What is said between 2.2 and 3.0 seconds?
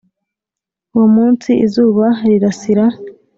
rirasira.